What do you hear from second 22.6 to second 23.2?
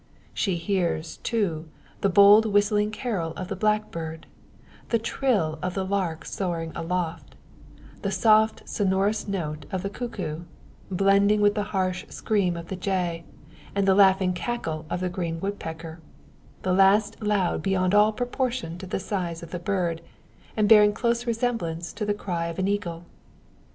eagle.